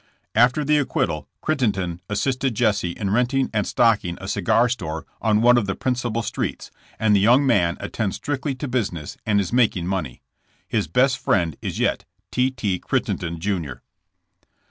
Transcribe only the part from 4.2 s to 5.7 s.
cigar store on one of